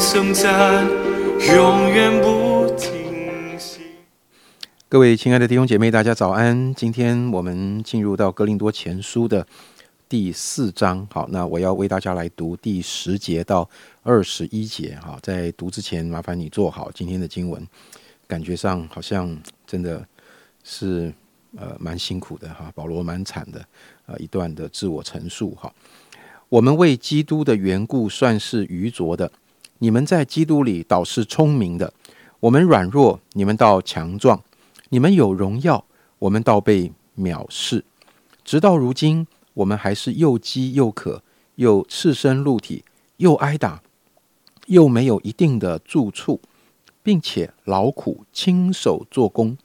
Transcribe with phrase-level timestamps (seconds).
[0.00, 0.88] 颂赞
[1.54, 3.82] 永远不停息。
[4.88, 6.74] 各位亲爱的弟兄姐妹，大家早安！
[6.74, 9.46] 今天我们进入到哥林多前书的
[10.08, 11.06] 第四章。
[11.12, 13.68] 好，那我要为大家来读第十节到
[14.02, 14.98] 二十一节。
[15.02, 17.62] 哈，在读之前，麻烦你做好今天的经文。
[18.26, 20.02] 感觉上好像真的
[20.64, 21.12] 是
[21.58, 23.62] 呃蛮辛苦的哈，保罗蛮惨的
[24.06, 25.70] 呃一段的自我陈述哈。
[26.48, 29.30] 我们为基督的缘故算是愚拙的，
[29.82, 31.92] 你们在基督里倒是聪明的。
[32.38, 34.38] 我们软弱，你们倒强壮；
[34.90, 35.84] 你们有荣耀，
[36.18, 37.84] 我们倒被藐视。
[38.44, 41.22] 直到如今，我们还是又饥又渴，
[41.54, 42.84] 又赤身露体，
[43.16, 43.82] 又挨打，
[44.66, 46.40] 又没有一定的住处。
[47.02, 49.56] 并且劳苦亲手做工，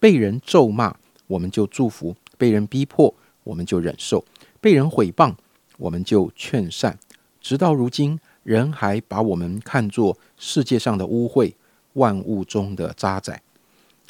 [0.00, 0.96] 被人咒骂，
[1.28, 3.14] 我们就祝福；被人逼迫，
[3.44, 4.24] 我们就忍受；
[4.60, 5.36] 被人毁谤，
[5.78, 6.98] 我们就劝善。
[7.40, 11.54] 直到如今，人还把我们看作世界上的污秽，
[11.94, 13.40] 万物中的渣滓。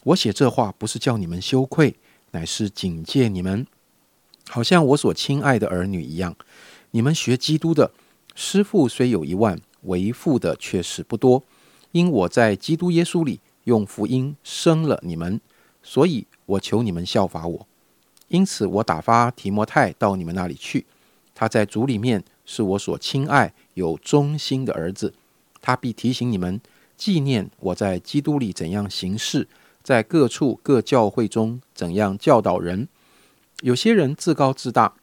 [0.05, 1.95] 我写这话不是叫你们羞愧，
[2.33, 3.67] 乃是警戒你们，
[4.49, 6.35] 好像我所亲爱的儿女一样。
[6.91, 7.93] 你们学基督的
[8.35, 11.43] 师傅虽有一万，为父的却是不多。
[11.93, 15.41] 因我在基督耶稣里用福音生了你们，
[15.83, 17.67] 所以我求你们效法我。
[18.29, 20.87] 因此，我打发提摩太到你们那里去。
[21.35, 25.15] 他在主里面是我所亲爱、有忠心的儿子。
[25.61, 26.61] 他必提醒你们，
[26.97, 29.49] 纪念我在基督里怎样行事，
[29.83, 32.89] 在各处各教会中怎样教导人。
[33.63, 34.95] 有些人自高自大，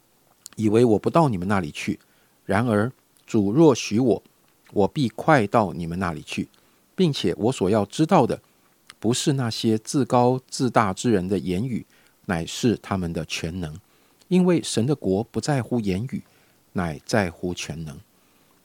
[0.56, 2.00] 以为我不到你们那里去。
[2.46, 2.92] 然而，
[3.26, 4.24] 主若许我，
[4.74, 6.50] 我必快到你们那里去。
[6.96, 8.42] 并且我所要知道的，
[9.00, 11.86] 不是那些自高自大之人的言语，
[12.26, 13.74] 乃是他们的全能。
[14.28, 16.22] 因为神的国不在乎言语，
[16.74, 17.98] 乃在乎全能。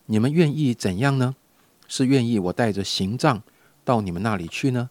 [0.06, 1.34] 你们愿意怎样呢？
[1.86, 3.42] 是愿意我带着行杖
[3.84, 4.88] 到你们那里去呢，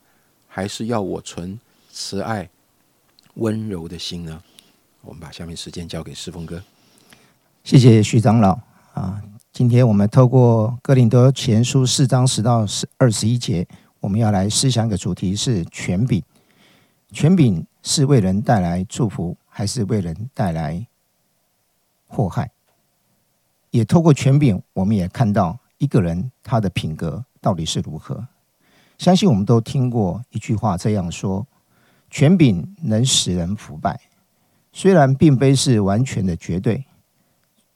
[0.48, 1.60] 还是要我存
[1.92, 2.50] 慈爱
[3.34, 4.42] 温柔的心呢？
[5.02, 6.64] 我们把下面时间交给世峰哥。
[7.64, 8.60] 谢谢徐长老
[8.94, 9.22] 啊。
[9.52, 13.68] 今天我们透过哥林多前书四章十到十二十一节，
[14.00, 16.24] 我们要来思想一个主题是权柄。
[17.12, 20.88] 权柄是为人带来祝福，还是为人带来
[22.08, 22.52] 祸害？
[23.74, 28.28] 也透过权柄，我们也看到一个人他的品格到底是如何。
[28.98, 31.46] 相信我们都听过一句话这样说：
[32.10, 34.00] 权柄能使人腐败，
[34.72, 36.86] 虽然并非是完全的绝对。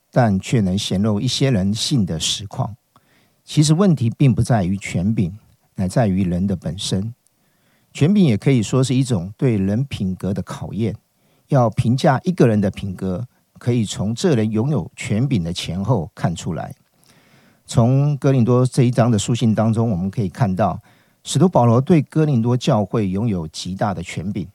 [0.10, 2.76] 但却能显露一些人性的实况。
[3.44, 5.38] 其实问题并不在于权柄，
[5.76, 7.14] 乃在于人的本身。
[7.94, 10.96] 权柄也可以说是一种对人品格的考验。
[11.50, 16.74] 要评价一个人的品格，可以从这人拥有权柄的前后看出来。
[17.66, 20.80] 从哥林多这一章的书信当中，我们可以看到，
[21.24, 24.48] 使徒保罗对哥林多教会拥有极大的权柄，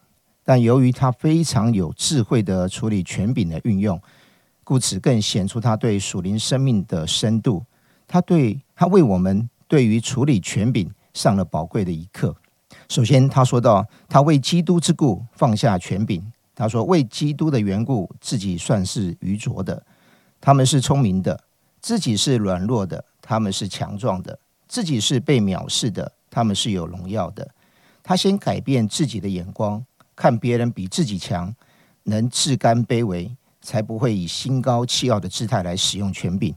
[0.43, 4.01] 但由于他非常有智慧的处理权柄的运用。
[4.65, 7.63] 故此，更显出他对属灵生命的深度。
[8.09, 12.35] 他对他为我们对于处理权柄上了宝贵的一课。
[12.89, 16.32] 首先，他说到，他为基督之故放下权柄。
[16.55, 19.83] 他说，为基督的缘故，自己算是愚拙的；
[20.41, 21.39] 他们是聪明的，
[21.81, 27.49] 自己是软弱的；他们是强壮的，自己是被藐视的；他们是有荣耀的。
[28.03, 31.55] 他先改变自己的眼光，看别人比自己强，
[32.05, 33.35] 能自甘卑微。
[33.65, 36.53] 才不会以心高气傲的姿态来使用权柄。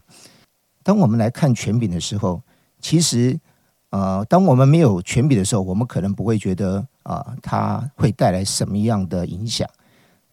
[0.82, 2.42] 当我们来看权柄的时候，
[2.80, 3.38] 其实，
[3.90, 9.70] 呃，当我们没有权柄的时候，我们可能不会觉得啊，它会带来什么样的影响。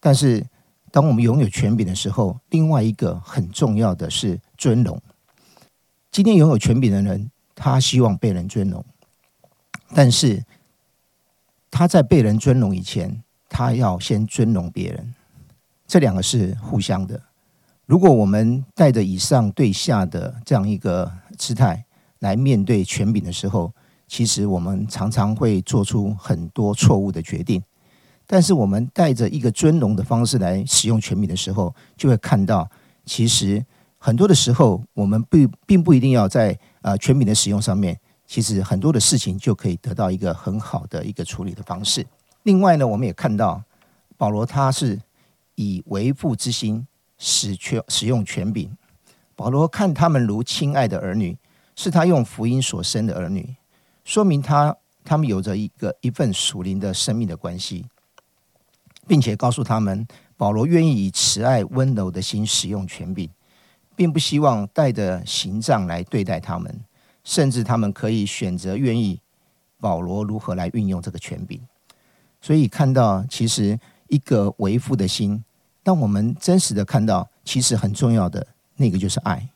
[0.06, 0.46] 但是，
[0.92, 5.02] 当我们拥有权柄的时候，另外一个很重要的是尊荣。
[6.12, 8.84] 今天拥有权柄的人，他希望被人尊荣，
[9.96, 10.44] 但是
[11.72, 15.16] 他在被人尊荣以前，他要先尊荣别人。
[15.88, 17.22] 这两个是互相的。
[17.86, 21.86] 如果我们带着以上对下的这样一个姿态
[22.20, 23.72] 来面对权柄的时候，
[24.10, 27.64] 其实我们常常会做出很多错误的决定。
[28.26, 32.70] 但是我们带着一个尊荣的方式来使用权柄的时候，就会看到，
[33.06, 33.64] 其实
[33.98, 42.06] 很多的时候，我们并并不一定要在呃权柄的使用上面，其实很多的事情就可以得到一个很好的一个处理的方式。
[42.44, 43.64] 另外呢，我们也看到
[44.18, 45.00] 保罗他是。
[45.56, 46.88] 以为父之心
[47.20, 48.76] 使权使用权柄，
[49.36, 51.38] 保罗看他们如亲爱的儿女，
[51.76, 53.56] 是他用福音所生的儿女，
[54.04, 57.86] 说明他他们有着一个一份属灵的生命的关系，
[59.08, 60.08] 并且告诉他们，
[60.38, 63.30] 保罗愿意以慈爱温柔的心使用权柄，
[63.96, 66.80] 并不希望带着刑杖来对待他们，
[67.24, 69.20] 甚至他们可以选择愿意
[69.80, 71.62] 保罗如何来运用这个权柄。
[72.42, 75.44] 所以看到，其实一个为父的心，
[75.82, 78.46] 当我们真实的看到，其实很重要的
[78.76, 79.48] 那个就是爱。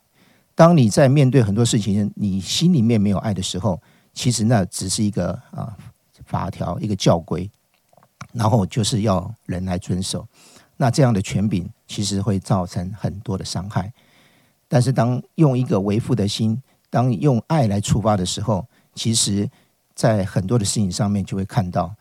[0.54, 3.80] 当你在面对很多事情，你心里面没有爱的时候，
[4.12, 5.76] 其实那只是一个啊
[6.24, 7.48] 法条，一个教规，
[8.32, 10.26] 然后就是要人来遵守。
[10.76, 13.92] 那这样的权柄其实会造成很多的伤害。
[14.68, 19.50] 但是当用一个为父的心，当用爱来出发的时候，其实
[19.94, 21.94] 在很多的事情上面就会看到，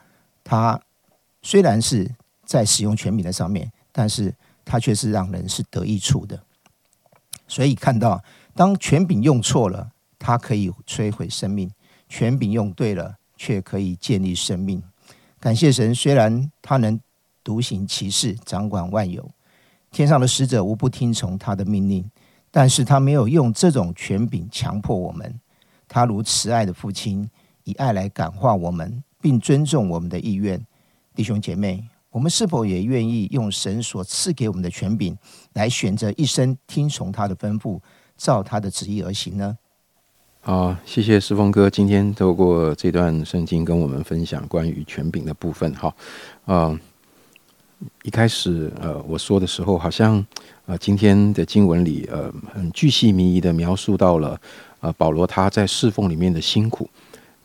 [0.44, 0.79] 他
[1.41, 2.09] 虽然是
[2.45, 4.33] 在使用权柄的上面，但是
[4.63, 6.39] 他却是让人是得益处的。
[7.47, 8.21] 所以看到，
[8.53, 11.69] 当权柄用错了，它可以摧毁生命；
[12.09, 14.83] 权柄用对了，却可以建立生命。
[15.39, 17.00] 感谢神，虽然他能。
[17.44, 19.25] 独行其事，掌管万有，
[19.89, 22.04] 天上的使者无不听从他的命令，
[22.51, 25.39] 但是他没有用这种权柄强迫我们。
[25.88, 27.25] 他如慈爱的父亲，
[27.63, 30.62] 以爱来感化我们，并尊重我们的意愿。
[31.16, 35.18] 弟兄姐妹，我们是否也愿意用神所赐给我们的权柄，
[35.54, 37.80] 来选择一生听从他的吩咐，
[38.18, 39.57] 照他的旨意而行呢？
[40.47, 45.73] 好，谢谢师峰哥，今天透过这段圣经跟我们分享关于权柄的部分。
[45.75, 45.94] 好，
[46.45, 46.79] 嗯。
[48.03, 50.25] 一开始，呃，我说的时候，好像，
[50.65, 54.39] 呃，今天的经文里，呃，很巨细靡遗的描述到了，
[54.79, 56.89] 呃，保罗他在侍奉里面的辛苦。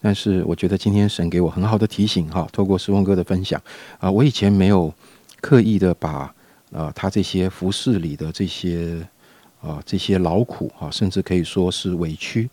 [0.00, 3.60] 但是，我觉得今天神给我很好的提醒，哈，透过师奉哥的分享，
[3.98, 4.94] 啊，我以前没有
[5.40, 6.32] 刻意的把，
[6.70, 9.04] 呃，他这些服饰里的这些，
[9.60, 12.48] 啊，这些劳苦，哈，甚至可以说是委屈，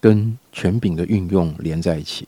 [0.00, 2.26] 跟权柄的运用连在一起。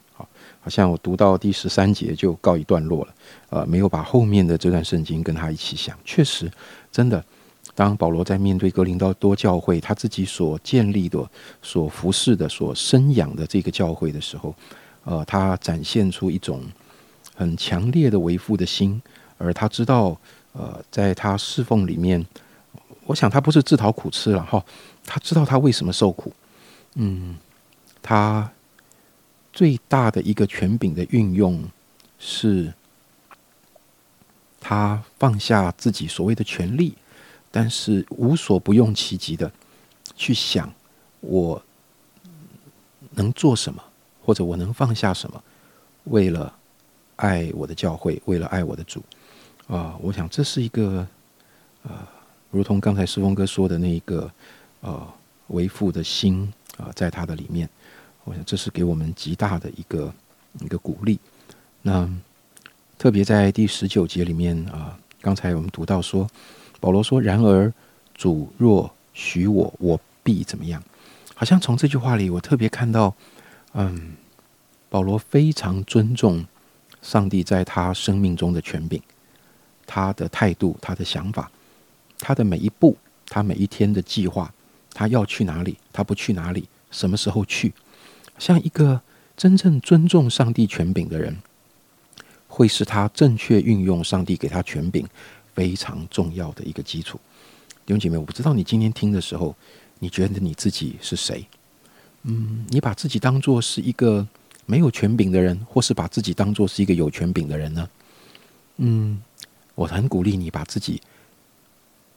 [0.61, 3.15] 好像我读到第十三节就告一段落了，
[3.49, 5.97] 呃，没有把后面的这段圣经跟他一起想。
[6.05, 6.51] 确实，
[6.93, 7.25] 真的，
[7.75, 11.27] 当保罗在面对格林多多教会他自己所建立的、
[11.63, 14.55] 所服侍的、所生养的这个教会的时候，
[15.05, 16.63] 呃，他展现出一种
[17.35, 19.01] 很强烈的为父的心，
[19.39, 20.21] 而他知道，
[20.53, 22.23] 呃，在他侍奉里面，
[23.07, 24.63] 我想他不是自讨苦吃了哈，
[25.07, 26.31] 他知道他为什么受苦，
[26.97, 27.37] 嗯，
[28.03, 28.51] 他。
[29.51, 31.65] 最大的一个权柄的运用，
[32.17, 32.73] 是
[34.61, 36.95] 他放下自己所谓的权利，
[37.51, 39.51] 但是无所不用其极的
[40.15, 40.73] 去想
[41.19, 41.61] 我
[43.17, 43.83] 能做什么，
[44.23, 45.43] 或者我能放下什么，
[46.05, 46.55] 为了
[47.17, 49.03] 爱我的教会，为了爱我的主
[49.67, 49.97] 啊！
[50.01, 51.05] 我想这是一个
[51.83, 52.07] 呃，
[52.53, 54.31] 如同刚才师峰哥说的那一个
[54.83, 55.05] 呃
[55.49, 57.69] 为父的心啊，在他的里面。
[58.25, 60.13] 我想这是给我们极大的一个
[60.61, 61.19] 一个鼓励。
[61.83, 62.09] 那
[62.99, 66.29] 特别在第十九节里面啊，刚才我们读到说，
[66.81, 67.73] 保罗说：“然而
[68.15, 70.83] 主若许我，我必怎么样？”
[71.35, 73.15] 好像从这句话里，我特别看到，
[73.73, 74.15] 嗯，
[74.91, 76.45] 保罗非常尊重
[77.01, 79.01] 上帝在他生命中的权柄，
[79.87, 81.51] 他的态度、他的想法、
[82.19, 82.97] 他的每一步、
[83.27, 84.53] 他每一天的计划，
[84.99, 87.73] 他要去哪里，他不去哪里，什么时候去。
[88.37, 89.01] 像一个
[89.37, 91.37] 真正尊重上帝权柄的人，
[92.49, 95.07] 会是他正确运用上帝给他权柄
[95.55, 97.17] 非常重要的一个基础。
[97.87, 99.55] 弟兄姐妹，我不知道你今天听的时候，
[100.01, 101.47] 你觉得你自己是谁？
[102.25, 104.27] 嗯，你把自己当做是一个
[104.67, 107.89] 没有权柄的人，或是把自己当做是一个有权柄的人呢？
[108.79, 109.23] 嗯，
[109.77, 111.01] 我很鼓励你把自己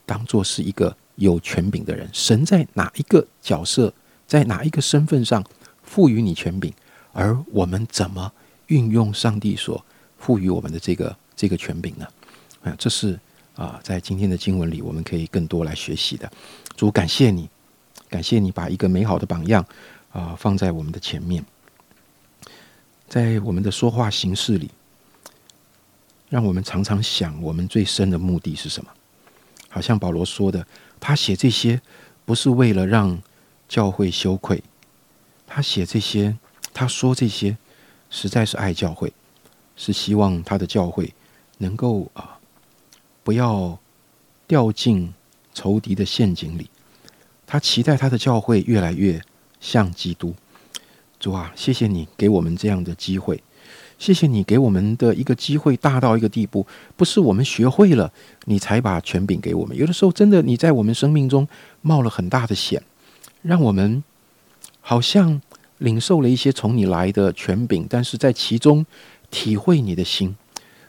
[0.04, 2.10] 当做是一个有权柄的人。
[2.12, 3.94] 神在哪一个角色，
[4.28, 5.44] 在哪一个身份上？
[5.84, 6.72] 赋予你权柄，
[7.12, 8.32] 而我们怎么
[8.68, 9.84] 运用上帝所
[10.18, 12.08] 赋予我们的这个这个权柄呢？
[12.64, 13.20] 啊，这是
[13.58, 16.32] 啊，在今天的经文里，我们可以更多来学习的。
[16.78, 17.50] 主，感谢你，
[18.08, 19.66] 感谢你把一个美好的榜样
[20.14, 21.44] 啊放在我们的前面，
[23.10, 24.72] 在我们的说话形式里，
[26.30, 28.90] 让我们常常想，我们最深的目的是什么？
[29.72, 30.68] 好像保罗说的，
[31.00, 31.82] 他写这些
[32.26, 33.20] 不是为了让
[33.68, 34.62] 教会羞愧。
[35.48, 36.38] 他写这些，
[36.74, 37.58] 他说这些，
[38.10, 39.12] 实在是爱教会，
[39.76, 41.14] 是希望他的教会
[41.58, 42.38] 能够啊，
[43.24, 43.80] 不要
[44.46, 45.14] 掉进
[45.54, 46.70] 仇敌的陷阱里。
[47.48, 49.22] 他期待他的教会越来越
[49.60, 50.36] 像基督。
[51.20, 53.44] 主啊，谢谢你给我们这样的机会，
[54.02, 56.66] 谢谢你给我们的一个机会大到一个地步，
[56.98, 58.12] 不是我们学会了
[58.46, 59.78] 你才把权柄给我们。
[59.78, 61.48] 有的时候，真的你在我们生命中
[61.82, 62.82] 冒了很大的险，
[63.44, 64.04] 让我们。
[64.84, 65.40] 好像
[65.78, 68.84] 领受了一些从你来的权柄，但是在其中
[69.30, 70.36] 体会你的心，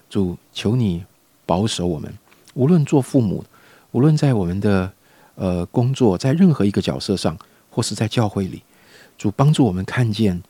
[0.09, 1.05] 主求你
[1.45, 2.11] 保守我们，
[2.55, 3.45] 无论做父母，
[3.91, 4.91] 无论在我们的
[5.35, 7.37] 呃工作，在任何一个角色上，
[7.69, 8.63] 或是在教会里，
[9.19, 10.43] 主帮助我们看见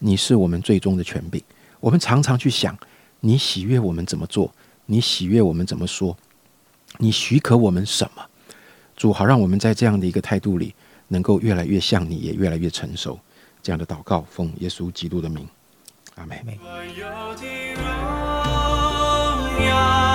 [0.00, 1.42] 你是我们最终的权柄。
[1.80, 2.78] 我们常常去想，
[3.20, 4.52] 你喜悦我们怎么做？
[4.86, 6.16] 你喜悦我们怎么说？
[6.98, 8.22] 你许可我们什么？
[8.96, 10.74] 主好，让我们在这样的一个态度里，
[11.08, 13.18] 能够越来越像你，也越来越成熟。
[13.62, 15.48] 这样的祷告，奉耶稣基督的名，
[16.16, 16.36] 阿门。
[16.62, 17.06] 万有
[17.36, 17.84] 的荣
[19.66, 20.09] 耀